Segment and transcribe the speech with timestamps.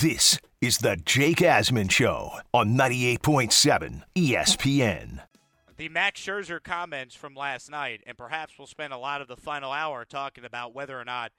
[0.00, 5.22] This is the Jake Asman Show on 98.7 ESPN.
[5.76, 9.36] The Max Scherzer comments from last night, and perhaps we'll spend a lot of the
[9.36, 11.32] final hour talking about whether or not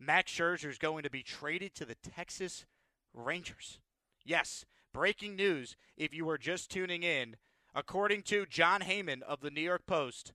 [0.00, 2.66] Max Scherzer is going to be traded to the Texas
[3.14, 3.78] Rangers.
[4.24, 7.36] Yes, breaking news if you were just tuning in.
[7.76, 10.32] According to Jon Heyman of the New York Post,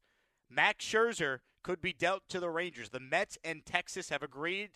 [0.50, 2.92] Max Scherzer could be dealt to the Rangers.
[2.92, 4.70] The Mets and Texas have agreed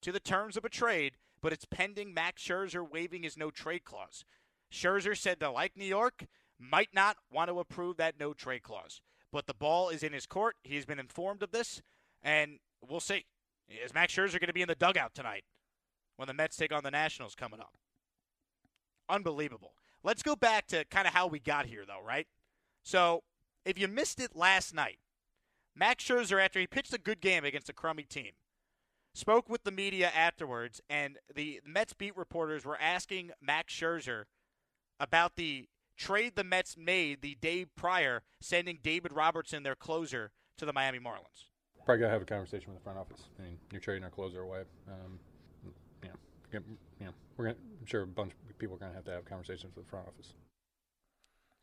[0.00, 1.14] to the terms of a trade,
[1.46, 4.24] but it's pending Max Scherzer waiving his no trade clause.
[4.68, 6.26] Scherzer said to like New York,
[6.58, 9.00] might not want to approve that no trade clause.
[9.30, 10.56] But the ball is in his court.
[10.64, 11.82] He's been informed of this,
[12.20, 12.58] and
[12.90, 13.26] we'll see.
[13.68, 15.44] Is Max Scherzer going to be in the dugout tonight
[16.16, 17.74] when the Mets take on the Nationals coming up?
[19.08, 19.74] Unbelievable.
[20.02, 22.26] Let's go back to kind of how we got here, though, right?
[22.82, 23.22] So,
[23.64, 24.98] if you missed it last night,
[25.76, 28.32] Max Scherzer, after he pitched a good game against a crummy team,
[29.16, 34.24] spoke with the media afterwards, and the Mets beat reporters were asking Max Scherzer
[35.00, 40.66] about the trade the Mets made the day prior, sending David Robertson, their closer, to
[40.66, 41.48] the Miami Marlins.
[41.84, 43.22] Probably gotta have a conversation with the front office.
[43.38, 44.62] I mean, you're trading our closer away.
[44.88, 45.18] Um,
[46.02, 46.60] you know,
[47.00, 49.24] you know, we're gonna, I'm sure a bunch of people are gonna have to have
[49.24, 50.34] conversations with the front office.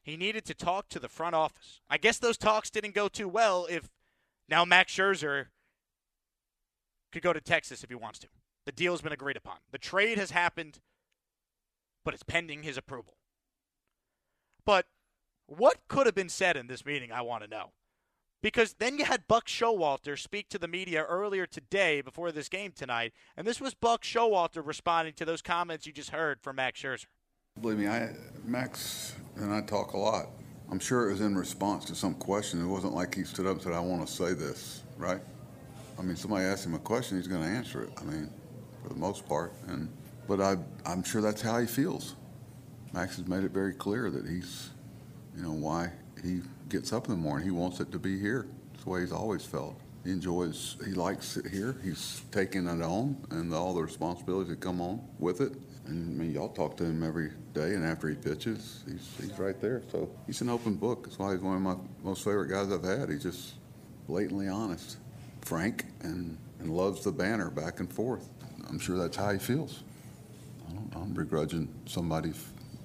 [0.01, 1.81] He needed to talk to the front office.
[1.89, 3.67] I guess those talks didn't go too well.
[3.69, 3.89] If
[4.49, 5.47] now Max Scherzer
[7.13, 8.27] could go to Texas if he wants to.
[8.65, 9.57] The deal has been agreed upon.
[9.71, 10.79] The trade has happened,
[12.03, 13.15] but it's pending his approval.
[14.65, 14.87] But
[15.45, 17.71] what could have been said in this meeting, I want to know.
[18.41, 22.73] Because then you had Buck Showalter speak to the media earlier today before this game
[22.75, 26.81] tonight, and this was Buck Showalter responding to those comments you just heard from Max
[26.81, 27.05] Scherzer.
[27.61, 30.27] Believe me, I, Max and I talk a lot.
[30.69, 32.61] I'm sure it was in response to some question.
[32.61, 35.21] It wasn't like he stood up and said, I want to say this, right?
[35.97, 37.89] I mean, somebody asks him a question, he's going to answer it.
[37.97, 38.29] I mean,
[38.81, 39.53] for the most part.
[39.67, 39.89] And
[40.27, 42.15] but I, I'm sure that's how he feels.
[42.93, 44.69] Max has made it very clear that he's,
[45.35, 45.91] you know, why
[46.23, 47.45] he gets up in the morning.
[47.45, 48.47] He wants it to be here.
[48.73, 49.79] It's the way he's always felt.
[50.03, 51.77] He enjoys, he likes it here.
[51.83, 55.53] He's taking it on and all the responsibilities that come on with it.
[55.85, 59.39] And I mean, y'all talk to him every day, and after he pitches, he's, he's
[59.39, 59.81] right there.
[59.91, 61.05] So he's an open book.
[61.05, 63.09] That's why he's one of my most favorite guys I've had.
[63.09, 63.53] He's just
[64.07, 64.97] blatantly honest
[65.45, 68.29] frank and, and loves the banner back and forth.
[68.69, 69.83] I'm sure that's how he feels.
[70.69, 72.33] I don't, I'm begrudging somebody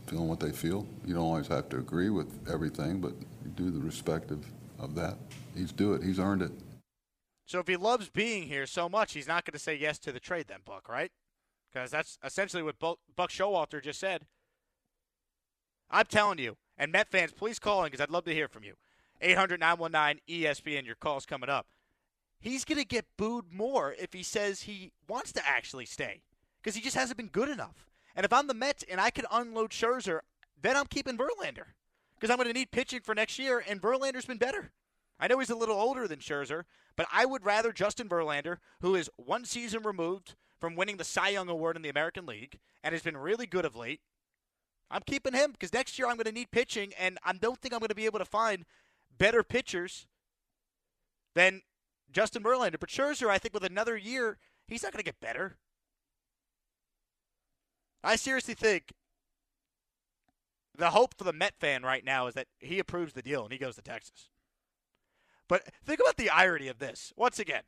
[0.06, 0.86] feeling what they feel.
[1.06, 3.12] You don't always have to agree with everything, but
[3.44, 4.44] you do the respect of,
[4.78, 5.18] of that.
[5.54, 6.02] He's do it.
[6.02, 6.52] He's earned it.
[7.46, 10.12] So if he loves being here so much, he's not going to say yes to
[10.12, 11.10] the trade then, Buck, right?
[11.72, 14.26] Because that's essentially what Buck Showalter just said.
[15.90, 18.64] I'm telling you, and Met fans, please call in because I'd love to hear from
[18.64, 18.74] you.
[19.20, 21.66] 800 919 ESPN, your call's coming up
[22.40, 26.22] he's going to get booed more if he says he wants to actually stay
[26.62, 27.86] because he just hasn't been good enough.
[28.14, 30.20] And if I'm the Mets and I can unload Scherzer,
[30.60, 31.74] then I'm keeping Verlander
[32.16, 34.72] because I'm going to need pitching for next year, and Verlander's been better.
[35.20, 36.64] I know he's a little older than Scherzer,
[36.96, 41.28] but I would rather Justin Verlander, who is one season removed from winning the Cy
[41.30, 44.00] Young Award in the American League and has been really good of late.
[44.90, 47.72] I'm keeping him because next year I'm going to need pitching, and I don't think
[47.72, 48.64] I'm going to be able to find
[49.16, 50.06] better pitchers
[51.34, 51.62] than
[52.12, 52.80] Justin Verlander.
[52.80, 55.56] But Scherzer, I think with another year, he's not going to get better.
[58.02, 58.92] I seriously think
[60.76, 63.52] the hope for the Met fan right now is that he approves the deal and
[63.52, 64.30] he goes to Texas.
[65.48, 67.12] But think about the irony of this.
[67.16, 67.62] Once again,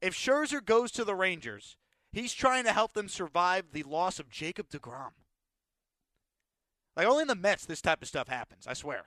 [0.00, 1.76] if Scherzer goes to the Rangers,
[2.12, 5.12] he's trying to help them survive the loss of Jacob DeGrom.
[6.96, 9.06] Like, only in the Mets this type of stuff happens, I swear.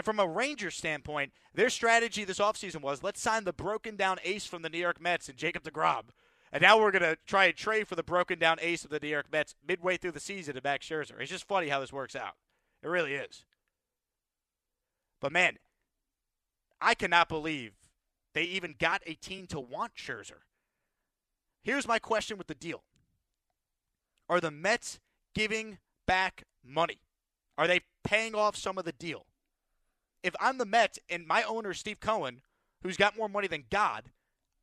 [0.00, 4.16] And from a Ranger standpoint, their strategy this offseason was let's sign the broken down
[4.24, 6.04] ace from the New York Mets and Jacob DeGrom.
[6.50, 8.98] And now we're going to try and trade for the broken down ace of the
[8.98, 11.20] New York Mets midway through the season to Max Scherzer.
[11.20, 12.36] It's just funny how this works out.
[12.82, 13.44] It really is.
[15.20, 15.56] But man,
[16.80, 17.74] I cannot believe
[18.32, 20.44] they even got a team to want Scherzer.
[21.62, 22.84] Here's my question with the deal
[24.30, 24.98] Are the Mets
[25.34, 25.76] giving
[26.06, 27.02] back money?
[27.58, 29.26] Are they paying off some of the deal?
[30.22, 32.42] If I'm the Mets and my owner Steve Cohen,
[32.82, 34.10] who's got more money than God,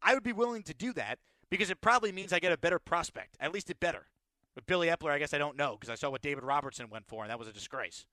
[0.01, 1.19] I would be willing to do that
[1.49, 3.35] because it probably means I get a better prospect.
[3.39, 4.07] At least it better.
[4.55, 7.07] With Billy Eppler, I guess I don't know because I saw what David Robertson went
[7.07, 8.05] for, and that was a disgrace.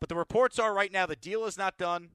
[0.00, 2.10] But the reports are right now the deal is not done.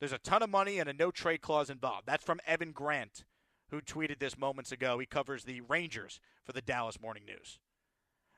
[0.00, 2.06] There's a ton of money and a no trade clause involved.
[2.06, 3.24] That's from Evan Grant,
[3.70, 4.98] who tweeted this moments ago.
[4.98, 7.60] He covers the Rangers for the Dallas Morning News.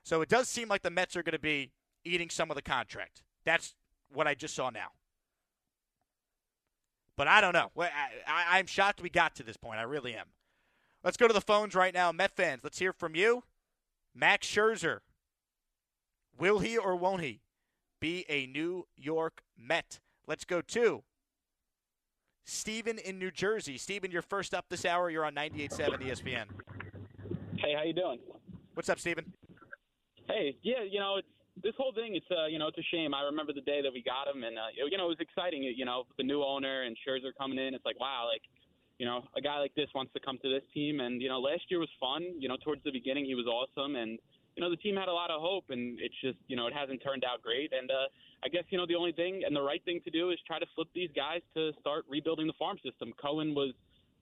[0.03, 1.73] So it does seem like the Mets are going to be
[2.05, 3.23] eating some of the contract.
[3.45, 3.75] That's
[4.13, 4.89] what I just saw now.
[7.17, 7.71] But I don't know.
[7.79, 7.89] I,
[8.27, 9.79] I, I'm shocked we got to this point.
[9.79, 10.27] I really am.
[11.05, 12.11] Let's go to the phones right now.
[12.13, 13.45] Met fans, let's hear from you.
[14.15, 15.01] Max Scherzer.
[16.39, 17.41] Will he or won't he
[18.01, 20.01] be a New York Met?
[20.27, 21.05] Let's go to
[22.45, 23.79] Steven in New Jersey.
[23.79, 25.11] Steven, you're first up this hour.
[25.11, 26.45] You're on 98.7 ESPN.
[27.57, 28.19] Hey, how you doing?
[28.75, 29.33] What's up, Steven?
[30.27, 31.29] Hey, yeah, you know, it's
[31.63, 32.17] this whole thing.
[32.17, 33.15] It's uh, you know, it's a shame.
[33.15, 35.63] I remember the day that we got him, and uh, you know, it was exciting.
[35.63, 37.75] You know, the new owner and Scherzer coming in.
[37.75, 38.43] It's like, wow, like,
[38.99, 41.01] you know, a guy like this wants to come to this team.
[41.01, 42.23] And you know, last year was fun.
[42.39, 44.19] You know, towards the beginning, he was awesome, and
[44.57, 46.73] you know, the team had a lot of hope, and it's just, you know, it
[46.73, 47.73] hasn't turned out great.
[47.73, 48.07] And uh,
[48.45, 50.59] I guess, you know, the only thing and the right thing to do is try
[50.59, 53.13] to flip these guys to start rebuilding the farm system.
[53.21, 53.75] Cohen was,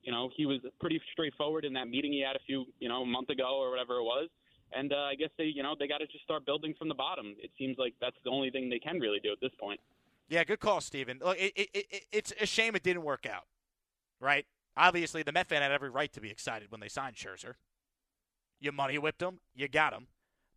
[0.02, 3.02] you know, he was pretty straightforward in that meeting he had a few, you know,
[3.02, 4.28] a month ago or whatever it was.
[4.74, 6.94] And uh, I guess they, you know, they got to just start building from the
[6.94, 7.34] bottom.
[7.38, 9.80] It seems like that's the only thing they can really do at this point.
[10.28, 11.20] Yeah, good call, Steven.
[11.22, 13.44] Look, it, it, it, it's a shame it didn't work out,
[14.20, 14.46] right?
[14.76, 17.54] Obviously, the Met fan had every right to be excited when they signed Scherzer.
[18.58, 20.06] You money whipped him, you got him.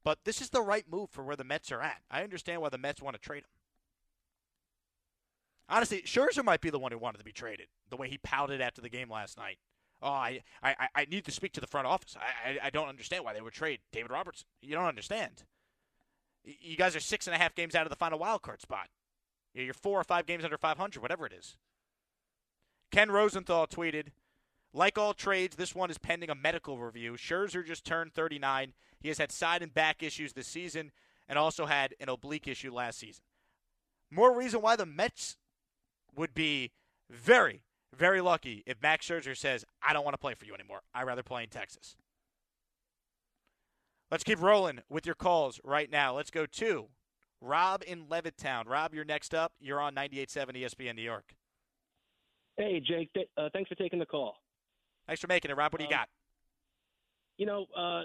[0.03, 2.01] But this is the right move for where the Mets are at.
[2.09, 3.49] I understand why the Mets want to trade him.
[5.67, 7.67] Honestly, Scherzer might be the one who wanted to be traded.
[7.89, 9.57] The way he pouted after the game last night.
[10.05, 12.15] Oh, I, I, I need to speak to the front office.
[12.15, 14.45] I, I, I don't understand why they would trade David Robertson.
[14.61, 15.43] You don't understand.
[16.43, 18.89] You guys are six and a half games out of the final wild card spot.
[19.55, 21.57] You're four or five games under 500, whatever it is.
[22.91, 24.09] Ken Rosenthal tweeted,
[24.73, 27.13] like all trades, this one is pending a medical review.
[27.13, 28.73] Scherzer just turned 39.
[28.99, 30.91] He has had side and back issues this season
[31.27, 33.23] and also had an oblique issue last season.
[34.11, 35.37] More reason why the Mets
[36.15, 36.73] would be
[37.09, 37.63] very,
[37.97, 40.81] very lucky if Max Scherzer says, I don't want to play for you anymore.
[40.93, 41.95] I'd rather play in Texas.
[44.11, 46.15] Let's keep rolling with your calls right now.
[46.15, 46.87] Let's go to
[47.41, 48.67] Rob in Levittown.
[48.67, 49.53] Rob, you're next up.
[49.59, 51.33] You're on 98.7 ESPN New York.
[52.57, 53.11] Hey, Jake.
[53.13, 54.35] Th- uh, thanks for taking the call.
[55.07, 55.73] Thanks for making it, Rob.
[55.73, 56.09] What do you Um, got?
[57.37, 58.03] You know, uh,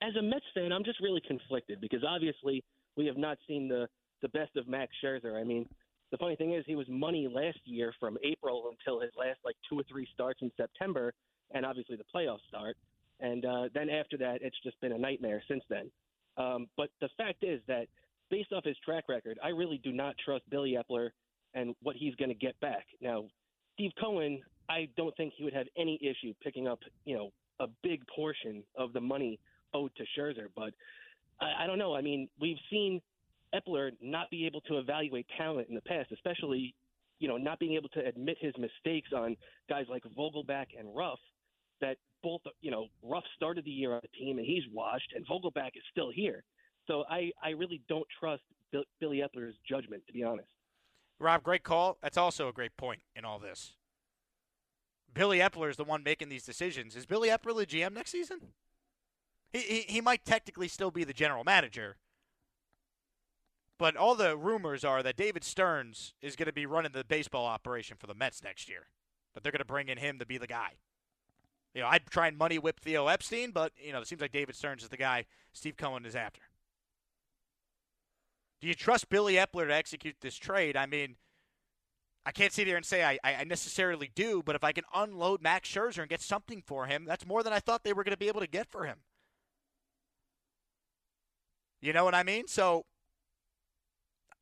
[0.00, 2.64] as a Mets fan, I'm just really conflicted because obviously
[2.96, 3.88] we have not seen the
[4.22, 5.34] the best of Max Scherzer.
[5.40, 5.66] I mean,
[6.10, 9.56] the funny thing is he was money last year from April until his last like
[9.68, 11.12] two or three starts in September,
[11.52, 12.76] and obviously the playoffs start.
[13.20, 15.90] And uh, then after that, it's just been a nightmare since then.
[16.36, 17.86] Um, but the fact is that
[18.30, 21.10] based off his track record, I really do not trust Billy Eppler
[21.54, 22.86] and what he's going to get back.
[23.00, 23.24] Now,
[23.74, 27.66] Steve Cohen, I don't think he would have any issue picking up, you know, a
[27.82, 29.38] big portion of the money
[29.74, 30.46] owed to Scherzer.
[30.56, 30.72] But
[31.40, 31.94] I, I don't know.
[31.94, 33.00] I mean, we've seen
[33.54, 36.74] Eppler not be able to evaluate talent in the past, especially,
[37.18, 39.36] you know, not being able to admit his mistakes on
[39.68, 41.18] guys like Vogelbach and Ruf.
[41.80, 45.26] That both, you know, Ruf started the year on the team and he's washed, and
[45.26, 46.44] Vogelbach is still here.
[46.86, 50.48] So I, I really don't trust Bill, Billy Eppler's judgment, to be honest.
[51.18, 51.98] Rob, great call.
[52.02, 53.76] That's also a great point in all this.
[55.12, 56.96] Billy Eppler is the one making these decisions.
[56.96, 58.40] Is Billy Eppler the GM next season?
[59.52, 61.96] He, he, he might technically still be the general manager.
[63.80, 67.46] But all the rumors are that David Stearns is going to be running the baseball
[67.46, 68.88] operation for the Mets next year.
[69.32, 70.72] That they're going to bring in him to be the guy.
[71.74, 74.32] You know, I'd try and money whip Theo Epstein, but, you know, it seems like
[74.32, 75.24] David Stearns is the guy
[75.54, 76.42] Steve Cohen is after.
[78.60, 80.76] Do you trust Billy Eppler to execute this trade?
[80.76, 81.16] I mean,
[82.26, 85.40] I can't sit here and say I, I necessarily do, but if I can unload
[85.40, 88.12] Max Scherzer and get something for him, that's more than I thought they were going
[88.12, 88.98] to be able to get for him.
[91.80, 92.46] You know what I mean?
[92.46, 92.84] So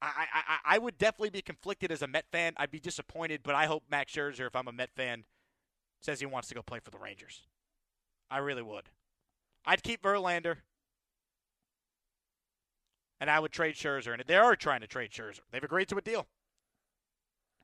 [0.00, 2.54] I, I, I would definitely be conflicted as a Met fan.
[2.56, 5.24] I'd be disappointed, but I hope Max Scherzer, if I'm a Met fan,
[6.00, 7.42] says he wants to go play for the Rangers.
[8.30, 8.90] I really would.
[9.66, 10.58] I'd keep Verlander,
[13.20, 14.12] and I would trade Scherzer.
[14.12, 15.40] And they are trying to trade Scherzer.
[15.50, 16.26] They've agreed to a deal.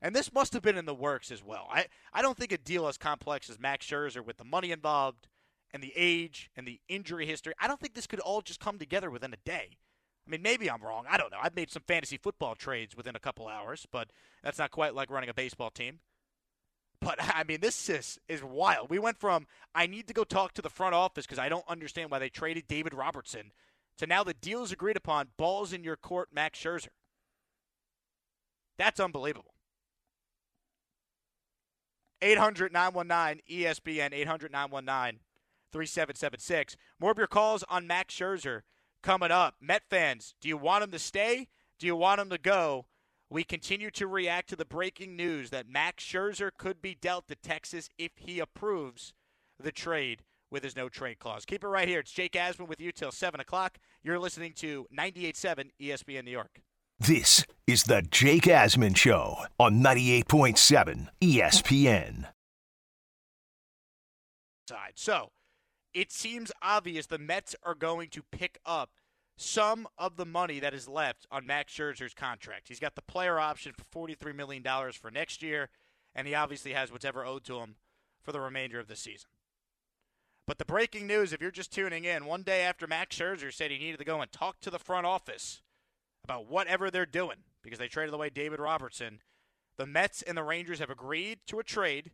[0.02, 1.68] And this must have been in the works as well.
[1.72, 5.28] I, I don't think a deal as complex as Max Scherzer with the money involved
[5.72, 8.78] and the age and the injury history, I don't think this could all just come
[8.78, 9.78] together within a day.
[10.26, 11.04] I mean, maybe I'm wrong.
[11.08, 11.38] I don't know.
[11.42, 14.08] I've made some fantasy football trades within a couple hours, but
[14.42, 16.00] that's not quite like running a baseball team.
[17.00, 18.90] But I mean, this is is wild.
[18.90, 21.68] We went from I need to go talk to the front office because I don't
[21.68, 23.52] understand why they traded David Robertson
[23.98, 25.28] to now the deal is agreed upon.
[25.36, 26.88] Balls in your court, Max Scherzer.
[28.78, 29.54] That's unbelievable.
[32.22, 35.20] 800 919 ESPN 800 919
[35.72, 36.76] 3776.
[36.98, 38.62] More of your calls on Max Scherzer
[39.04, 39.54] coming up.
[39.60, 41.46] Met fans, do you want him to stay?
[41.78, 42.86] Do you want him to go?
[43.30, 47.36] We continue to react to the breaking news that Max Scherzer could be dealt to
[47.36, 49.12] Texas if he approves
[49.60, 51.44] the trade with his no trade clause.
[51.44, 52.00] Keep it right here.
[52.00, 53.78] It's Jake Asman with you till 7 o'clock.
[54.02, 56.60] You're listening to 98.7 ESPN New York.
[56.98, 62.28] This is the Jake Asman Show on 98.7 ESPN.
[64.68, 64.92] Side.
[64.94, 65.30] So
[65.94, 68.90] it seems obvious the Mets are going to pick up
[69.36, 72.68] some of the money that is left on Max Scherzer's contract.
[72.68, 75.70] He's got the player option for $43 million for next year,
[76.14, 77.76] and he obviously has whatever owed to him
[78.22, 79.30] for the remainder of the season.
[80.46, 83.70] But the breaking news, if you're just tuning in, one day after Max Scherzer said
[83.70, 85.62] he needed to go and talk to the front office
[86.22, 89.20] about whatever they're doing because they traded away David Robertson,
[89.78, 92.10] the Mets and the Rangers have agreed to a trade.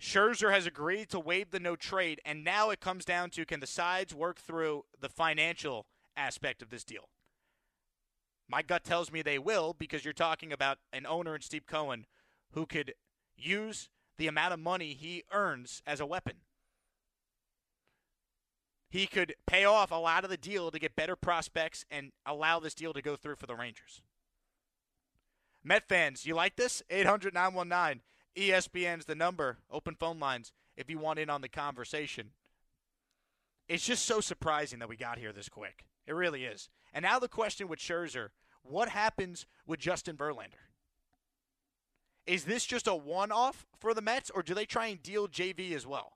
[0.00, 3.60] Scherzer has agreed to waive the no trade, and now it comes down to can
[3.60, 7.10] the sides work through the financial aspect of this deal?
[8.48, 12.06] My gut tells me they will because you're talking about an owner in Steve Cohen
[12.52, 12.94] who could
[13.36, 16.36] use the amount of money he earns as a weapon
[18.90, 22.58] he could pay off a lot of the deal to get better prospects and allow
[22.58, 24.02] this deal to go through for the Rangers.
[25.62, 26.82] Met fans, you like this?
[26.90, 28.02] 800 919
[28.36, 29.58] ESPN's the number.
[29.70, 32.30] Open phone lines if you want in on the conversation.
[33.68, 35.86] It's just so surprising that we got here this quick.
[36.06, 36.68] It really is.
[36.92, 38.30] And now the question with Scherzer
[38.62, 40.68] what happens with Justin Verlander?
[42.26, 45.28] Is this just a one off for the Mets, or do they try and deal
[45.28, 46.12] JV as well?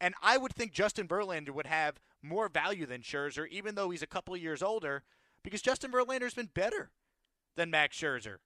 [0.00, 4.02] And I would think Justin Verlander would have more value than Scherzer, even though he's
[4.02, 5.04] a couple years older,
[5.42, 6.90] because Justin Verlander's been better
[7.56, 8.36] than Max Scherzer.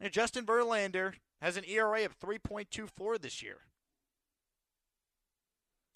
[0.00, 3.58] And Justin Verlander has an ERA of 3.24 this year.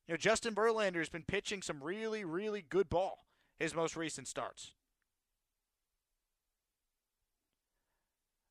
[0.06, 3.24] You know, Justin Verlander's been pitching some really, really good ball
[3.58, 4.72] his most recent starts.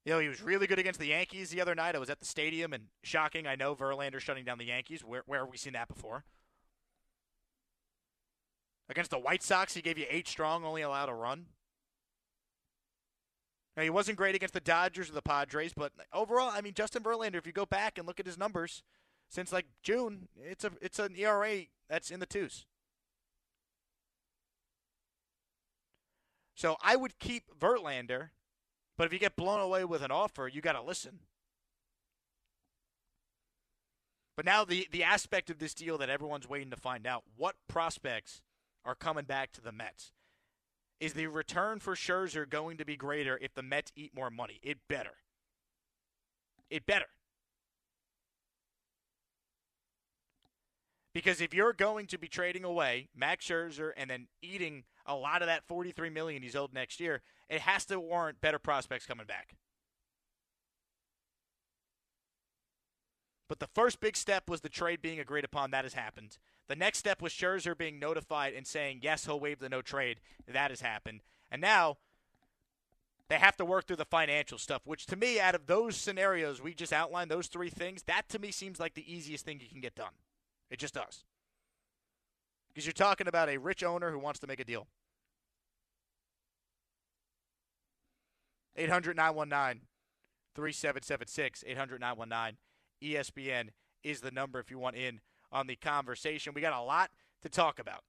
[0.05, 1.95] You know, he was really good against the Yankees the other night.
[1.95, 5.03] I was at the stadium, and shocking, I know Verlander shutting down the Yankees.
[5.03, 6.25] Where, where have we seen that before?
[8.89, 11.45] Against the White Sox, he gave you eight strong, only allowed a run.
[13.75, 17.01] Now, he wasn't great against the Dodgers or the Padres, but overall, I mean, Justin
[17.01, 18.83] Verlander, if you go back and look at his numbers
[19.29, 22.65] since like June, it's a it's an ERA that's in the twos.
[26.55, 28.29] So I would keep Verlander,
[28.95, 31.19] but if you get blown away with an offer, you got to listen.
[34.35, 37.55] But now the the aspect of this deal that everyone's waiting to find out: what
[37.67, 38.41] prospects
[38.85, 40.11] are coming back to the Mets.
[41.03, 44.61] Is the return for Scherzer going to be greater if the Mets eat more money?
[44.63, 45.15] It better.
[46.69, 47.07] It better.
[51.13, 55.41] Because if you're going to be trading away Max Scherzer and then eating a lot
[55.41, 59.25] of that 43 million he's owed next year, it has to warrant better prospects coming
[59.25, 59.57] back.
[63.53, 65.69] But the first big step was the trade being agreed upon.
[65.69, 66.39] That has happened.
[66.69, 70.21] The next step was Scherzer being notified and saying, yes, he'll waive the no trade.
[70.51, 71.21] That has happened.
[71.51, 71.97] And now
[73.29, 76.63] they have to work through the financial stuff, which to me, out of those scenarios
[76.63, 79.69] we just outlined, those three things, that to me seems like the easiest thing you
[79.69, 80.13] can get done.
[80.71, 81.23] It just does.
[82.69, 84.87] Because you're talking about a rich owner who wants to make a deal.
[88.75, 89.83] 800 919
[90.55, 91.63] 3776.
[91.67, 92.57] 800 919
[93.03, 93.69] ESPN
[94.03, 95.19] is the number if you want in
[95.51, 96.53] on the conversation.
[96.53, 98.03] We got a lot to talk about,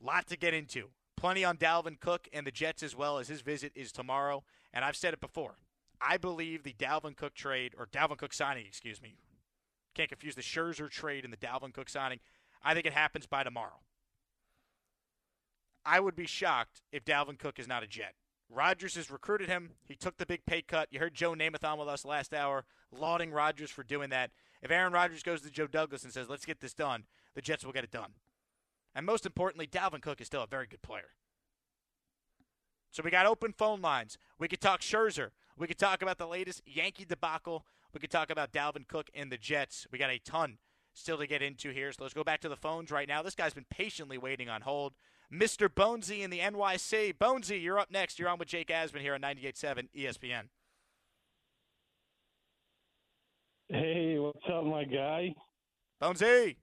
[0.00, 0.90] lot to get into.
[1.16, 4.44] Plenty on Dalvin Cook and the Jets as well as his visit is tomorrow.
[4.72, 5.56] And I've said it before.
[6.00, 9.14] I believe the Dalvin Cook trade, or Dalvin Cook signing, excuse me.
[9.94, 12.18] Can't confuse the Scherzer trade and the Dalvin Cook signing.
[12.62, 13.80] I think it happens by tomorrow.
[15.86, 18.14] I would be shocked if Dalvin Cook is not a Jet.
[18.50, 19.70] Rodgers has recruited him.
[19.86, 20.88] He took the big pay cut.
[20.90, 24.30] You heard Joe Namath on with us last hour, lauding Rodgers for doing that.
[24.62, 27.64] If Aaron Rodgers goes to Joe Douglas and says, let's get this done, the Jets
[27.64, 28.12] will get it done.
[28.94, 31.10] And most importantly, Dalvin Cook is still a very good player.
[32.90, 34.18] So we got open phone lines.
[34.38, 35.30] We could talk Scherzer.
[35.58, 37.66] We could talk about the latest Yankee debacle.
[37.92, 39.86] We could talk about Dalvin Cook and the Jets.
[39.90, 40.58] We got a ton
[40.92, 41.90] still to get into here.
[41.92, 43.20] So let's go back to the phones right now.
[43.20, 44.94] This guy's been patiently waiting on hold.
[45.34, 45.68] Mr.
[45.68, 47.14] Bonesy in the NYC.
[47.14, 48.18] Bonesy, you're up next.
[48.18, 50.44] You're on with Jake Asman here on 98.7 ESPN.
[53.68, 55.34] Hey, what's up, my guy?
[56.02, 56.56] Bonesy.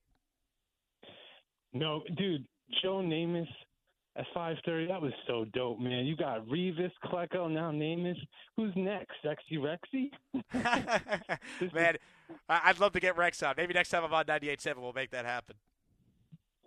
[1.74, 2.46] No, dude,
[2.82, 3.48] Joe Namath
[4.16, 4.88] at 5:30.
[4.88, 6.06] That was so dope, man.
[6.06, 8.20] You got Revis, Klecko, now Namath.
[8.58, 9.14] Who's next?
[9.24, 10.12] Sexy Rexy?
[11.74, 11.96] man,
[12.50, 13.56] I'd love to get Rex on.
[13.58, 15.56] Maybe next time I'm on 98.7, we'll make that happen.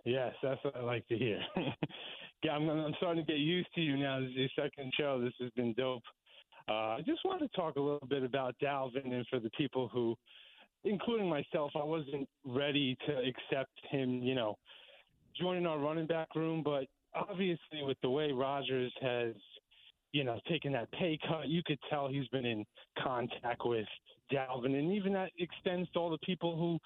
[0.05, 1.39] Yes, that's what I like to hear.
[2.43, 4.19] yeah, I'm, I'm starting to get used to you now.
[4.19, 5.19] This is your second show.
[5.19, 6.03] This has been dope.
[6.69, 9.87] Uh, I just want to talk a little bit about Dalvin and for the people
[9.87, 10.15] who,
[10.83, 14.57] including myself, I wasn't ready to accept him, you know,
[15.39, 16.61] joining our running back room.
[16.63, 16.85] But
[17.15, 19.33] obviously with the way Rodgers has,
[20.11, 22.63] you know, taken that pay cut, you could tell he's been in
[23.03, 23.87] contact with
[24.31, 26.79] Dalvin, and even that extends to all the people who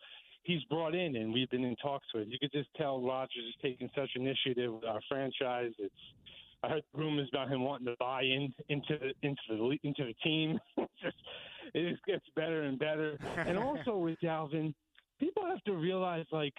[0.49, 2.27] he's brought in and we've been in talks with.
[2.27, 5.71] You could just tell Rodgers is taking such initiative with our franchise.
[5.77, 5.93] It's
[6.63, 10.13] I heard rumors about him wanting to buy in into the into the into the
[10.23, 10.59] team.
[11.73, 13.17] it just gets better and better.
[13.37, 14.73] and also with Dalvin,
[15.19, 16.53] people have to realize like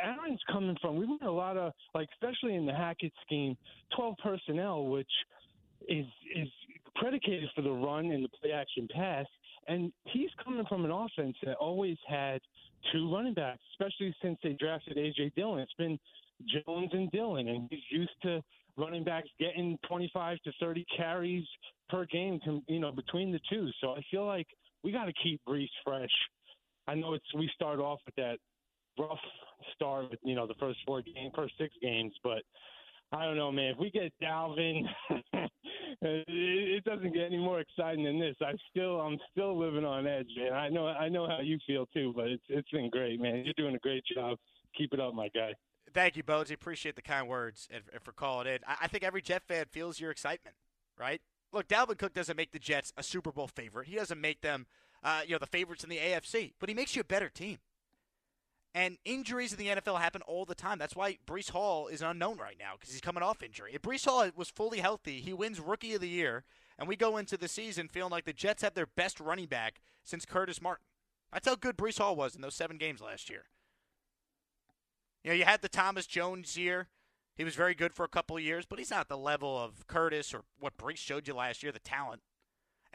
[0.00, 0.96] Aaron's coming from.
[0.96, 3.56] We went a lot of like, especially in the Hackett scheme,
[3.96, 5.10] twelve personnel, which
[5.88, 6.48] is is
[6.96, 9.26] predicated for the run and the play action pass.
[9.68, 12.40] And he's coming from an offense that always had
[12.92, 15.60] two running backs, especially since they drafted AJ Dillon.
[15.60, 15.98] It's been
[16.46, 18.42] Jones and Dillon, and he's used to
[18.78, 21.44] running backs getting 25 to 30 carries
[21.90, 23.68] per game, to, you know, between the two.
[23.80, 24.46] So I feel like
[24.82, 26.10] we got to keep Breece fresh.
[26.86, 28.38] I know it's we start off with that
[28.98, 29.18] rough
[29.74, 32.42] start with you know the first four game, first six games, but
[33.12, 33.72] I don't know, man.
[33.72, 34.82] If we get Dalvin,
[36.02, 38.36] it doesn't get any more exciting than this.
[38.42, 40.52] I still, I'm still living on edge, man.
[40.52, 43.44] I know, I know how you feel too, but it's it's been great, man.
[43.44, 44.36] You're doing a great job.
[44.76, 45.52] Keep it up, my guy.
[45.94, 46.52] Thank you, Bonesy.
[46.52, 48.58] Appreciate the kind words and, and for calling in.
[48.66, 50.54] I, I think every Jet fan feels your excitement,
[50.98, 51.22] right?
[51.50, 53.88] Look, Dalvin Cook doesn't make the Jets a Super Bowl favorite.
[53.88, 54.66] He doesn't make them,
[55.02, 57.58] uh, you know, the favorites in the AFC, but he makes you a better team.
[58.74, 60.78] And injuries in the NFL happen all the time.
[60.78, 63.72] That's why Breece Hall is unknown right now because he's coming off injury.
[63.74, 66.44] If Breece Hall was fully healthy, he wins Rookie of the Year,
[66.78, 69.80] and we go into the season feeling like the Jets have their best running back
[70.04, 70.84] since Curtis Martin.
[71.32, 73.44] That's how good Breece Hall was in those seven games last year.
[75.24, 76.88] You know, you had the Thomas Jones year.
[77.34, 79.86] He was very good for a couple of years, but he's not the level of
[79.86, 82.22] Curtis or what Breece showed you last year, the talent.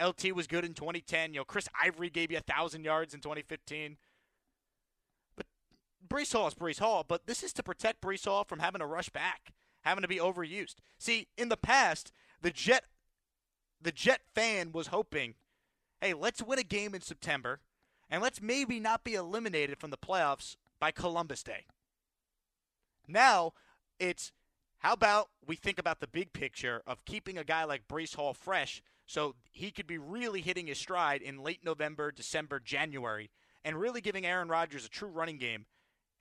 [0.01, 1.33] LT was good in 2010.
[1.33, 3.97] You know, Chris Ivory gave you a 1,000 yards in 2015.
[6.07, 8.85] Breece Hall is Breece Hall, but this is to protect Breece Hall from having to
[8.85, 10.75] rush back, having to be overused.
[10.97, 12.85] See, in the past, the Jet
[13.81, 15.35] the Jet fan was hoping,
[15.99, 17.59] hey, let's win a game in September,
[18.09, 21.65] and let's maybe not be eliminated from the playoffs by Columbus Day.
[23.07, 23.53] Now,
[23.99, 24.31] it's
[24.79, 28.33] how about we think about the big picture of keeping a guy like Breece Hall
[28.33, 33.29] fresh so he could be really hitting his stride in late November, December, January,
[33.65, 35.65] and really giving Aaron Rodgers a true running game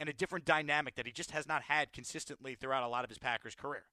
[0.03, 3.09] and a different dynamic that he just has not had consistently throughout a lot of
[3.09, 3.85] his Packers career.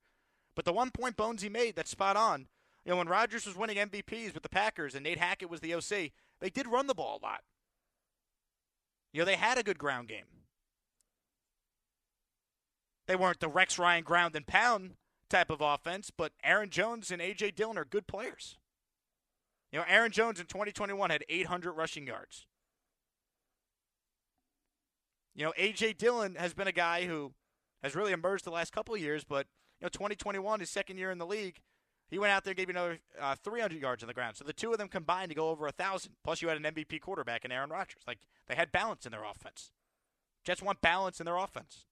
[0.56, 2.48] But the one point Bonesy made that's spot on.
[2.84, 5.76] You know, when Rodgers was winning MVPs with the Packers and Nate Hackett was the
[5.76, 7.41] OC, they did run the ball a lot.
[9.13, 10.26] You know, they had a good ground game.
[13.08, 14.95] They weren't the Rex Ryan ground and pound
[15.30, 17.52] type of offense, but Aaron Jones and A.J.
[17.52, 18.58] Dillon are good players.
[19.72, 22.48] You know, Aaron Jones in 2021 had 800 rushing yards.
[25.36, 27.34] You know, AJ Dillon has been a guy who
[27.84, 29.48] has really emerged the last couple of years, but
[29.80, 31.62] you know, 2021, his second year in the league,
[32.10, 34.36] he went out there and gave you another uh, 300 yards on the ground.
[34.36, 36.13] So the two of them combined to go over a thousand.
[36.24, 38.02] Plus, you had an MVP quarterback in Aaron Rodgers.
[38.08, 39.72] Like they had balance in their offense.
[40.44, 41.86] Jets want balance in their offense.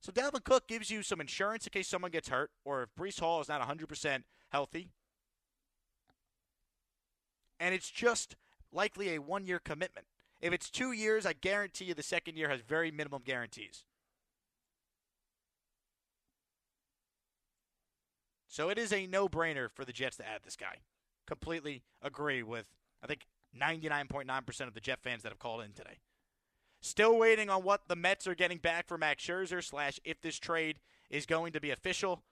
[0.00, 3.18] So Dalvin Cook gives you some insurance in case someone gets hurt, or if Breece
[3.18, 4.90] Hall is not 100% healthy.
[7.58, 8.36] And it's just
[8.72, 10.06] likely a one-year commitment.
[10.40, 13.84] If it's two years, I guarantee you the second year has very minimum guarantees.
[18.46, 20.78] So it is a no brainer for the Jets to add this guy.
[21.26, 22.66] Completely agree with,
[23.02, 25.98] I think, 99.9% of the Jet fans that have called in today.
[26.80, 30.38] Still waiting on what the Mets are getting back for Max Scherzer, slash, if this
[30.38, 30.78] trade
[31.10, 32.22] is going to be official.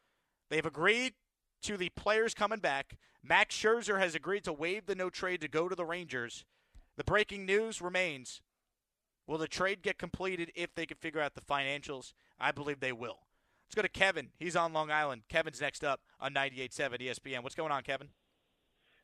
[0.50, 1.14] They've agreed
[1.62, 2.96] to the players coming back.
[3.22, 6.44] Max Scherzer has agreed to waive the no trade to go to the Rangers.
[6.96, 8.40] The breaking news remains
[9.26, 12.12] Will the trade get completed if they can figure out the financials?
[12.38, 13.18] I believe they will.
[13.66, 14.28] Let's go to Kevin.
[14.38, 15.22] He's on Long Island.
[15.28, 17.42] Kevin's next up on 98.7 ESPN.
[17.42, 18.08] What's going on, Kevin?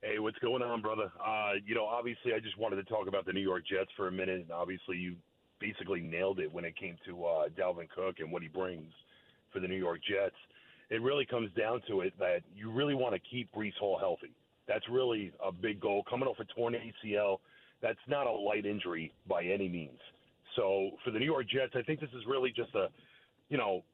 [0.01, 1.11] Hey, what's going on, brother?
[1.25, 4.07] Uh, you know, obviously, I just wanted to talk about the New York Jets for
[4.07, 4.41] a minute.
[4.43, 5.17] and Obviously, you
[5.59, 8.93] basically nailed it when it came to uh, Dalvin Cook and what he brings
[9.53, 10.37] for the New York Jets.
[10.91, 14.33] It really comes down to it that you really want to keep Breece Hall healthy.
[14.69, 16.05] That's really a big goal.
[16.09, 17.39] Coming off a torn ACL,
[17.83, 19.99] that's not a light injury by any means.
[20.57, 22.89] So for the New York Jets, I think this is really just a,
[23.49, 23.85] you know,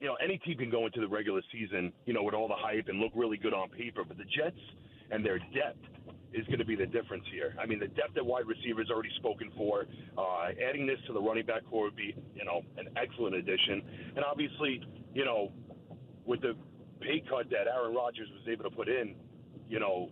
[0.00, 2.56] you know, any team can go into the regular season, you know, with all the
[2.56, 4.58] hype and look really good on paper, but the Jets
[5.10, 5.78] and their depth
[6.32, 7.54] is going to be the difference here.
[7.60, 9.86] I mean, the depth at wide receiver is already spoken for.
[10.18, 13.82] Uh, adding this to the running back core would be, you know, an excellent addition.
[14.16, 14.82] And obviously,
[15.14, 15.52] you know,
[16.26, 16.54] with the
[17.00, 19.14] pay cut that Aaron Rodgers was able to put in,
[19.68, 20.10] you know,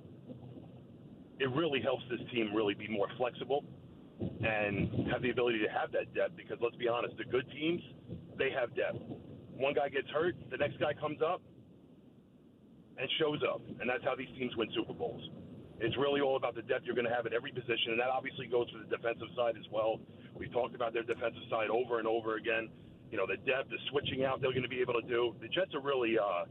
[1.42, 3.64] it really helps this team really be more flexible
[4.20, 7.82] and have the ability to have that depth because let's be honest, the good teams,
[8.38, 9.02] they have depth.
[9.50, 11.42] one guy gets hurt, the next guy comes up
[12.96, 15.22] and shows up, and that's how these teams win Super Bowls.
[15.80, 18.14] It's really all about the depth you're going to have at every position, and that
[18.14, 19.98] obviously goes for the defensive side as well.
[20.38, 22.70] We've talked about their defensive side over and over again.
[23.10, 25.34] You know, the depth, the switching out they're going to be able to do.
[25.42, 26.46] The Jets are really, uh,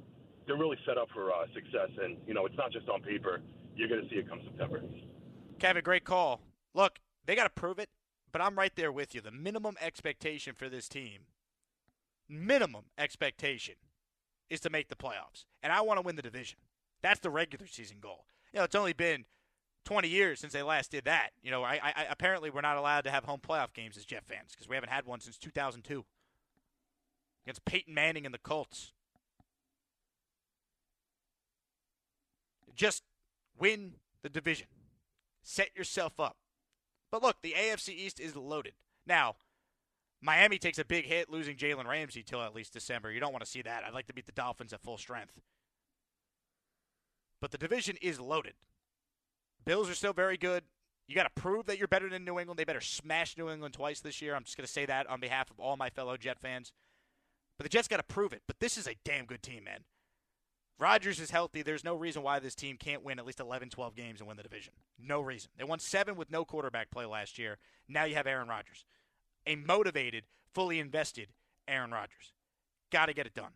[0.46, 3.40] they're really set up for uh, success, and you know, it's not just on paper.
[3.82, 4.82] You're going to see it come September.
[5.60, 6.42] Kevin, great call.
[6.74, 7.90] Look, they got to prove it,
[8.32, 9.22] but I'm right there with you.
[9.22, 11.22] The minimum expectation for this team,
[12.30, 13.76] minimum expectation,
[14.50, 16.60] is to make the playoffs, and I want to win the division.
[17.02, 19.26] That's the regular season goal you know, it's only been
[19.86, 21.30] 20 years since they last did that.
[21.42, 24.24] You know, I, I apparently we're not allowed to have home playoff games as Jet
[24.26, 26.06] fans because we haven't had one since 2002
[27.46, 28.92] against Peyton Manning and the Colts.
[32.76, 33.04] Just
[33.62, 33.94] win
[34.24, 34.68] the division.
[35.44, 36.36] Set yourself up.
[37.12, 38.74] But look, the AFC East is loaded.
[39.06, 39.36] Now,
[40.22, 43.12] Miami takes a big hit losing Jalen Ramsey till at least December.
[43.12, 43.84] You don't want to see that.
[43.84, 45.40] I'd like to beat the Dolphins at full strength.
[47.40, 48.54] But the division is loaded.
[49.66, 50.64] Bills are still very good.
[51.08, 52.60] You got to prove that you're better than New England.
[52.60, 54.36] They better smash New England twice this year.
[54.36, 56.72] I'm just going to say that on behalf of all my fellow Jet fans.
[57.58, 58.44] But the Jets got to prove it.
[58.48, 59.82] But this is a damn good team, man.
[60.82, 61.62] Rodgers is healthy.
[61.62, 64.36] There's no reason why this team can't win at least 11, 12 games and win
[64.36, 64.74] the division.
[65.00, 65.52] No reason.
[65.56, 67.60] They won seven with no quarterback play last year.
[67.88, 68.84] Now you have Aaron Rodgers.
[69.46, 70.24] A motivated,
[70.56, 71.28] fully invested
[71.68, 72.34] Aaron Rodgers.
[72.92, 73.52] Got to get it done.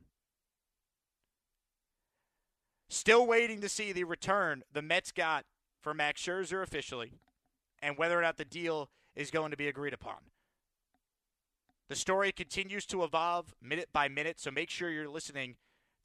[2.89, 5.45] Still waiting to see the return the Mets got
[5.81, 7.13] for Max Scherzer officially
[7.81, 10.17] and whether or not the deal is going to be agreed upon.
[11.89, 15.55] The story continues to evolve minute by minute, so make sure you're listening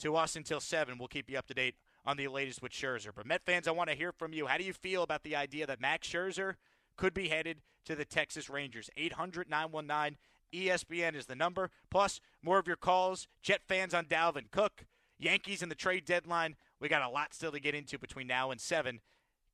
[0.00, 0.98] to us until 7.
[0.98, 3.10] We'll keep you up to date on the latest with Scherzer.
[3.14, 4.46] But Met fans, I want to hear from you.
[4.46, 6.54] How do you feel about the idea that Max Scherzer
[6.96, 8.90] could be headed to the Texas Rangers?
[8.96, 10.18] 800 919
[10.52, 11.70] ESPN is the number.
[11.90, 13.28] Plus, more of your calls.
[13.42, 14.84] Jet fans on Dalvin Cook.
[15.18, 16.56] Yankees and the trade deadline.
[16.80, 19.00] We got a lot still to get into between now and 7.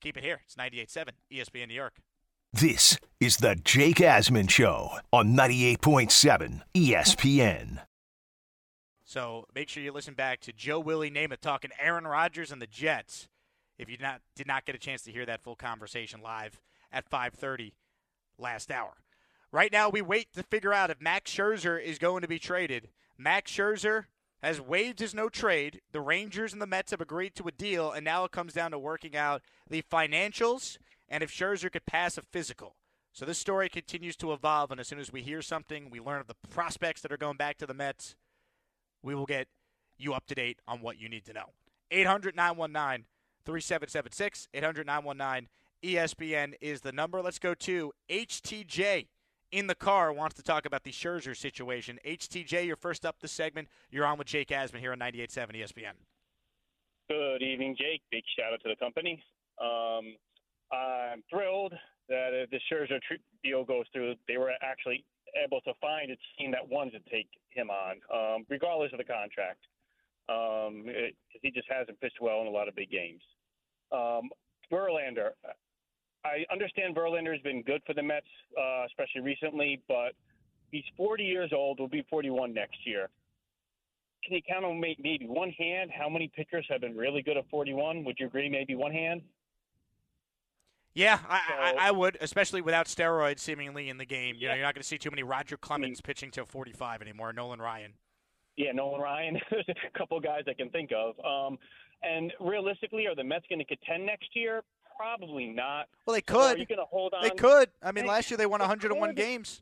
[0.00, 0.40] Keep it here.
[0.44, 1.94] It's 98.7 ESPN New York.
[2.52, 7.80] This is the Jake Asman Show on 98.7 ESPN.
[9.06, 12.66] So make sure you listen back to Joe Willie Namath talking Aaron Rodgers and the
[12.66, 13.28] Jets.
[13.78, 16.60] If you not did not get a chance to hear that full conversation live
[16.92, 17.72] at 5:30
[18.36, 18.94] last hour.
[19.52, 22.90] Right now, we wait to figure out if Max Scherzer is going to be traded.
[23.16, 24.06] Max Scherzer
[24.42, 25.82] has waived his no trade.
[25.92, 28.72] The Rangers and the Mets have agreed to a deal, and now it comes down
[28.72, 29.40] to working out
[29.70, 32.74] the financials and if Scherzer could pass a physical.
[33.12, 36.20] So this story continues to evolve, and as soon as we hear something, we learn
[36.20, 38.16] of the prospects that are going back to the Mets,
[39.06, 39.46] we will get
[39.96, 41.46] you up to date on what you need to know.
[41.90, 43.06] 800 919
[43.44, 44.48] 3776.
[44.52, 45.48] 800 919
[45.82, 47.22] ESPN is the number.
[47.22, 49.06] Let's go to HTJ
[49.52, 52.00] in the car wants to talk about the Scherzer situation.
[52.04, 53.68] HTJ, you're first up this segment.
[53.90, 55.92] You're on with Jake Asman here on 98.7 ESPN.
[57.08, 58.02] Good evening, Jake.
[58.10, 59.22] Big shout out to the company.
[59.60, 60.16] Um,
[60.72, 61.74] I'm thrilled
[62.08, 62.98] that if the Scherzer
[63.44, 67.28] deal goes through, they were actually able to find a team that wants to take
[67.50, 69.60] him on, um, regardless of the contract,
[70.26, 70.84] because um,
[71.42, 73.22] he just hasn't pitched well in a lot of big games.
[73.92, 74.30] Um,
[74.70, 75.30] Verlander,
[76.24, 78.26] I understand Verlander has been good for the Mets,
[78.58, 80.12] uh, especially recently, but
[80.70, 81.78] he's 40 years old.
[81.78, 83.08] Will be 41 next year.
[84.24, 87.48] Can you count on maybe one hand how many pitchers have been really good at
[87.48, 88.04] 41?
[88.04, 88.48] Would you agree?
[88.48, 89.22] Maybe one hand.
[90.96, 94.34] Yeah, I, so, I, I, would, especially without steroids seemingly in the game.
[94.34, 94.48] You yeah.
[94.48, 97.34] know, you're not going to see too many Roger Clemens mean, pitching to 45 anymore.
[97.34, 97.92] Nolan Ryan.
[98.56, 99.38] Yeah, Nolan Ryan.
[99.50, 101.14] There's a couple guys I can think of.
[101.22, 101.58] Um,
[102.02, 104.62] and realistically, are the Mets going to contend next year?
[104.96, 105.88] Probably not.
[106.06, 106.56] Well, they could.
[106.56, 107.22] are you going to hold on?
[107.22, 107.68] They could.
[107.82, 109.16] I mean, last year they won 101 could.
[109.16, 109.60] games.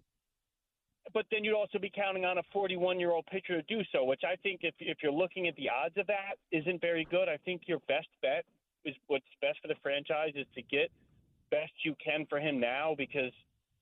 [1.12, 4.36] But then you'd also be counting on a 41-year-old pitcher to do so, which I
[4.36, 7.28] think, if if you're looking at the odds of that, isn't very good.
[7.28, 8.44] I think your best bet
[8.84, 10.90] is what's best for the franchise is to get
[11.54, 13.32] best you can for him now because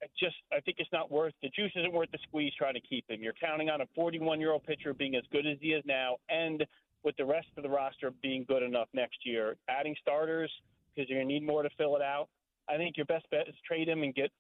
[0.02, 2.80] I just I think it's not worth the juice isn't worth the squeeze trying to
[2.80, 3.22] keep him.
[3.22, 6.16] You're counting on a 41 year old pitcher being as good as he is now,
[6.28, 6.66] and
[7.02, 9.56] with the rest of the roster being good enough next year.
[9.68, 10.50] Adding starters
[10.94, 12.28] because you're to need more to fill it out.
[12.68, 14.30] I think your best bet is trade him and get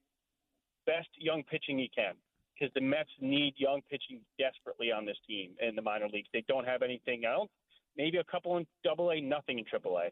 [0.86, 2.14] best young pitching you can
[2.54, 6.28] because the Mets need young pitching desperately on this team in the minor leagues.
[6.32, 7.48] They don't have anything else.
[7.96, 10.10] Maybe a couple in Double A, nothing in Triple A.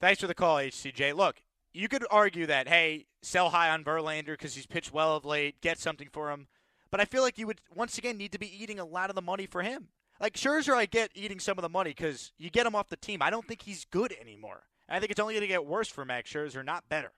[0.00, 1.14] Thanks for the call, HTJ.
[1.14, 1.36] Look,
[1.72, 5.60] you could argue that hey, sell high on Verlander because he's pitched well of late,
[5.60, 6.48] get something for him.
[6.90, 9.16] But I feel like you would once again need to be eating a lot of
[9.16, 9.88] the money for him.
[10.20, 12.96] Like Scherzer, I get eating some of the money because you get him off the
[12.96, 13.22] team.
[13.22, 14.64] I don't think he's good anymore.
[14.88, 17.12] I think it's only going to get worse for Max Scherzer, not better.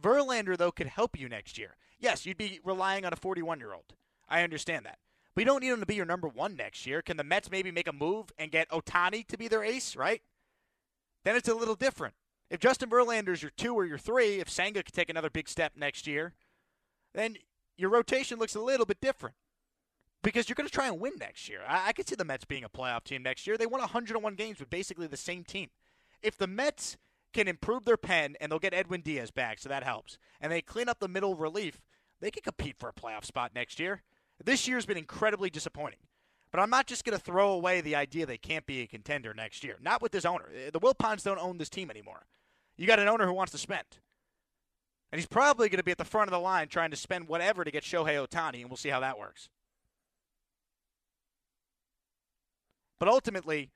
[0.00, 1.76] Verlander, though, could help you next year.
[2.00, 3.94] Yes, you'd be relying on a 41 year old.
[4.28, 4.98] I understand that.
[5.34, 7.02] But you don't need him to be your number one next year.
[7.02, 10.22] Can the Mets maybe make a move and get Ohtani to be their ace, right?
[11.24, 12.14] Then it's a little different.
[12.52, 15.72] If Justin Verlander's your two or your three, if Senga could take another big step
[15.74, 16.34] next year,
[17.14, 17.38] then
[17.78, 19.36] your rotation looks a little bit different
[20.22, 21.60] because you're going to try and win next year.
[21.66, 23.56] I, I could see the Mets being a playoff team next year.
[23.56, 25.70] They won 101 games with basically the same team.
[26.22, 26.98] If the Mets
[27.32, 30.60] can improve their pen and they'll get Edwin Diaz back, so that helps, and they
[30.60, 31.80] clean up the middle relief,
[32.20, 34.02] they can compete for a playoff spot next year.
[34.44, 36.00] This year's been incredibly disappointing.
[36.50, 39.32] But I'm not just going to throw away the idea they can't be a contender
[39.32, 39.78] next year.
[39.80, 40.50] Not with this owner.
[40.70, 42.26] The Wilpons don't own this team anymore.
[42.82, 43.84] You got an owner who wants to spend.
[45.12, 47.28] And he's probably going to be at the front of the line trying to spend
[47.28, 49.48] whatever to get Shohei Ohtani, and we'll see how that works.
[52.98, 53.70] But ultimately,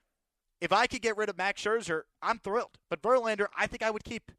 [0.60, 2.78] if I could get rid of Max Scherzer, I'm thrilled.
[2.90, 4.32] But Verlander, I think I would keep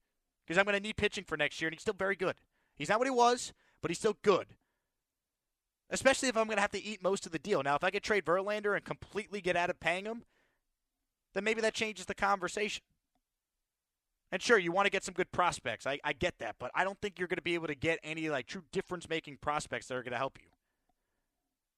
[0.46, 2.36] because I'm going to need pitching for next year, and he's still very good.
[2.76, 4.48] He's not what he was, but he's still good.
[5.90, 7.64] Especially if I'm going to have to eat most of the deal.
[7.64, 10.24] Now, if I could trade Verlander and completely get out of paying him,
[11.34, 12.84] then maybe that changes the conversation.
[14.32, 15.88] And sure, you want to get some good prospects.
[15.88, 18.00] I, I get that, but I don't think you're going to be able to get
[18.04, 20.50] any like true difference making prospects that are going to help you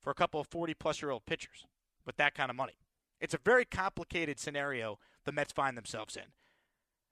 [0.02, 1.66] for a couple of 40 plus year old pitchers
[2.06, 2.78] with that kind of money.
[3.20, 6.24] It's a very complicated scenario the Mets find themselves in.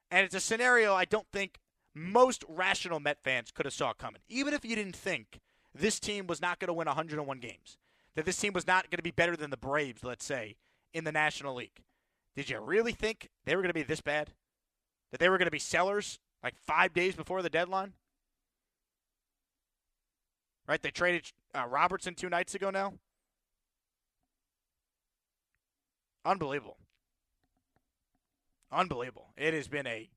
[0.10, 1.60] And it's a scenario I don't think
[1.94, 4.22] most rational Met fans could have saw coming.
[4.30, 5.40] Even if you didn't think
[5.76, 7.78] this team was not going to win 101 games,
[8.16, 10.56] that this team was not going to be better than the Braves, let's say,
[10.94, 11.84] in the National League.
[12.36, 14.32] Did you really think they were going to be this bad?
[15.12, 17.94] That they were going to be sellers like five days before the deadline?
[20.68, 20.82] Right?
[20.82, 22.94] They traded uh, Robertson two nights ago now.
[26.26, 26.78] Unbelievable.
[28.72, 29.30] Unbelievable.
[29.38, 30.10] It has been a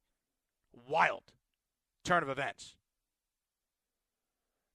[0.88, 1.22] wild
[2.04, 2.74] turn of events.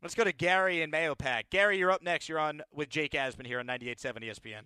[0.01, 1.49] Let's go to Gary and Mahopac.
[1.49, 2.29] Gary, you're up next.
[2.29, 4.61] You're on with Jake Asman here on 98.7 ESPN.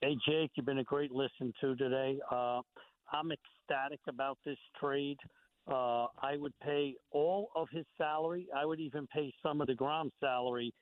[0.00, 2.18] Hey, Jake, you've been a great listen to today.
[2.30, 2.60] Uh,
[3.12, 5.18] I'm ecstatic about this trade.
[5.70, 8.46] Uh, I would pay all of his salary.
[8.56, 10.72] I would even pay some of the Grom salary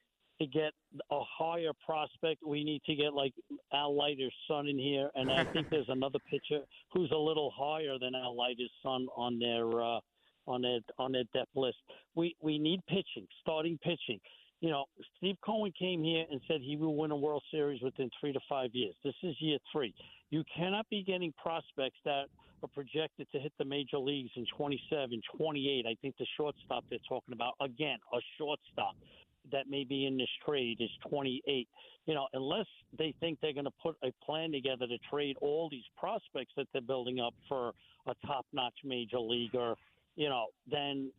[0.41, 0.73] to get
[1.11, 2.43] a higher prospect.
[2.47, 3.35] We need to get like
[3.73, 6.62] Al Leiter's son in here, and I think there's another pitcher
[6.93, 10.01] who's a little higher than Al Leiter's son on their uh,
[10.47, 11.77] on their on their depth list.
[12.14, 14.21] We we need pitching, starting pitching.
[14.61, 18.11] You know, Steve Cohen came here and said he will win a World Series within
[18.21, 18.94] three to five years.
[19.05, 19.94] This is year three.
[20.31, 22.25] You cannot be getting prospects that
[22.62, 25.87] are projected to hit the major leagues in 27, 28.
[25.87, 28.97] I think the shortstop they're talking about, again, a shortstop
[29.53, 31.68] that may be in this trade is 28.
[32.07, 32.66] You know, unless
[32.99, 36.66] they think they're going to put a plan together to trade all these prospects that
[36.73, 37.73] they're building up for
[38.07, 39.75] a top-notch major leaguer,
[40.16, 41.12] you know, then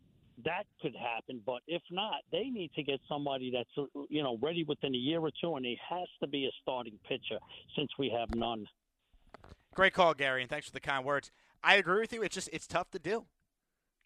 [0.46, 1.42] that could happen.
[1.46, 5.20] But if not, they need to get somebody that's you know ready within a year
[5.20, 7.40] or two, and he has to be a starting pitcher
[7.76, 8.66] since we have none.
[9.76, 11.32] Great call, Gary, and thanks for the kind words.
[11.64, 12.24] I agree with you.
[12.24, 13.26] It's just it's tough to do.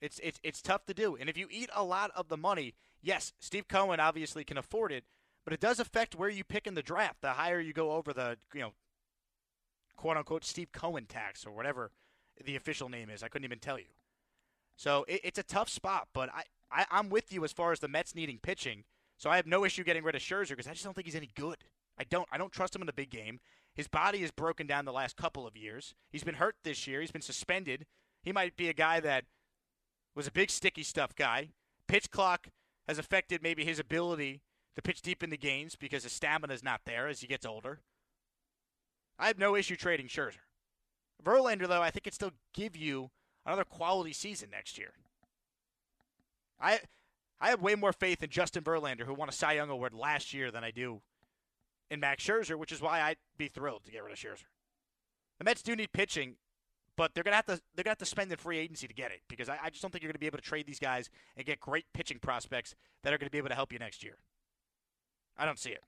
[0.01, 1.15] It's it's it's tough to do.
[1.15, 4.91] And if you eat a lot of the money, yes, Steve Cohen obviously can afford
[4.91, 5.05] it,
[5.45, 7.21] but it does affect where you pick in the draft.
[7.21, 8.73] The higher you go over the, you know,
[9.95, 11.91] quote unquote Steve Cohen tax or whatever
[12.43, 13.23] the official name is.
[13.23, 13.85] I couldn't even tell you.
[14.75, 17.79] So it, it's a tough spot, but I, I I'm with you as far as
[17.79, 18.83] the Mets needing pitching.
[19.17, 21.15] So I have no issue getting rid of Scherzer because I just don't think he's
[21.15, 21.57] any good.
[21.97, 23.39] I don't I don't trust him in the big game.
[23.75, 25.95] His body is broken down the last couple of years.
[26.11, 27.01] He's been hurt this year.
[27.01, 27.85] He's been suspended.
[28.21, 29.25] He might be a guy that
[30.15, 31.49] was a big sticky stuff guy.
[31.87, 32.49] Pitch clock
[32.87, 34.41] has affected maybe his ability
[34.75, 37.45] to pitch deep in the games because his stamina is not there as he gets
[37.45, 37.79] older.
[39.17, 40.45] I have no issue trading Scherzer.
[41.23, 43.11] Verlander, though, I think could still give you
[43.45, 44.93] another quality season next year.
[46.59, 46.79] I
[47.39, 50.33] I have way more faith in Justin Verlander, who won a Cy Young Award last
[50.33, 51.01] year, than I do
[51.91, 54.45] in Max Scherzer, which is why I'd be thrilled to get rid of Scherzer.
[55.39, 56.35] The Mets do need pitching,
[56.95, 59.11] but they're gonna have to they're gonna have to spend in free agency to get
[59.11, 61.09] it because I, I just don't think you're gonna be able to trade these guys
[61.35, 64.17] and get great pitching prospects that are gonna be able to help you next year.
[65.37, 65.83] I don't see it.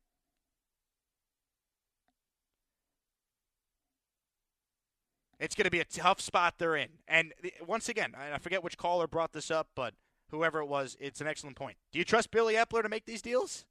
[5.46, 6.90] It's going to be a tough spot they're in.
[7.08, 7.32] And
[7.68, 9.94] once again, I forget which caller brought this up, but
[10.32, 11.78] whoever it was, it's an excellent point.
[11.92, 13.64] Do you trust Billy Eppler to make these deals?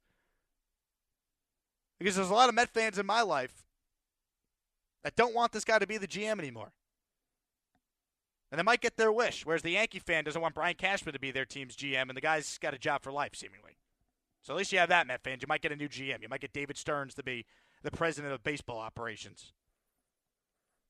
[1.99, 3.65] Because there's a lot of Met fans in my life
[5.03, 6.71] that don't want this guy to be the GM anymore.
[8.51, 11.19] And they might get their wish, whereas the Yankee fan doesn't want Brian Cashman to
[11.19, 13.75] be their team's GM, and the guy's got a job for life, seemingly.
[14.43, 15.41] So at least you have that, Met fans.
[15.41, 16.21] You might get a new GM.
[16.21, 17.45] You might get David Stearns to be
[17.83, 19.51] the president of baseball operations.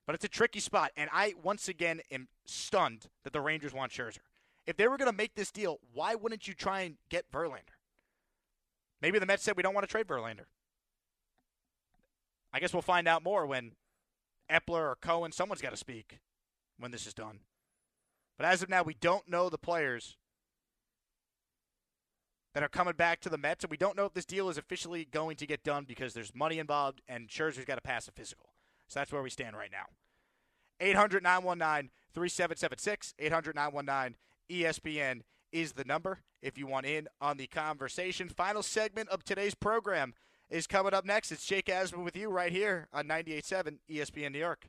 [0.06, 3.91] But it's a tricky spot, and I once again am stunned that the Rangers want
[3.91, 4.20] Scherzer.
[4.68, 7.76] If they were going to make this deal, why wouldn't you try and get Verlander?
[9.02, 10.46] Maybe the Mets said we don't want to trade Verlander.
[12.54, 13.74] I guess we'll find out more when
[14.50, 16.20] Eppler or Cohen, someone's got to speak
[16.80, 17.39] when this is done.
[18.38, 20.18] But as of now, we don't know the players
[22.54, 24.58] that are coming back to the Mets, and we don't know if this deal is
[24.58, 28.12] officially going to get done because there's money involved and Scherzer's got to pass a
[28.12, 28.55] physical.
[28.88, 29.86] So that's where we stand right now.
[30.80, 33.13] 800 919 3776.
[33.19, 34.17] 800 919
[34.50, 35.21] ESPN
[35.52, 38.30] is the number if you want in on the conversation.
[38.30, 40.13] Final segment of today's program
[40.50, 41.32] is coming up next.
[41.32, 44.67] It's Jake Asman with you right here on 98.7 ESPN New York.